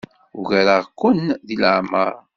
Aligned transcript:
Ugareɣ-ken 0.37 1.21
deg 1.47 1.59
leɛmeṛ. 1.63 2.13